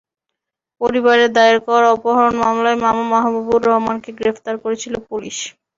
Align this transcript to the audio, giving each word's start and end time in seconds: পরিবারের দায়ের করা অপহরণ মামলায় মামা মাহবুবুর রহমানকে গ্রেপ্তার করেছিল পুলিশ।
পরিবারের 0.81 1.29
দায়ের 1.33 1.59
করা 1.67 1.87
অপহরণ 1.91 2.33
মামলায় 2.43 2.77
মামা 2.83 3.03
মাহবুবুর 3.11 3.61
রহমানকে 3.67 4.09
গ্রেপ্তার 4.19 4.55
করেছিল 4.63 4.93
পুলিশ। 5.09 5.37